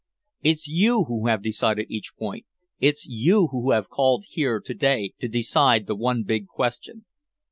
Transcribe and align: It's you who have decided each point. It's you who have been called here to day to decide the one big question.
It's 0.41 0.67
you 0.67 1.03
who 1.03 1.27
have 1.27 1.43
decided 1.43 1.85
each 1.91 2.13
point. 2.17 2.47
It's 2.79 3.05
you 3.05 3.49
who 3.51 3.69
have 3.69 3.83
been 3.83 3.89
called 3.93 4.25
here 4.29 4.59
to 4.59 4.73
day 4.73 5.13
to 5.19 5.27
decide 5.27 5.85
the 5.85 5.93
one 5.93 6.23
big 6.23 6.47
question. 6.47 7.05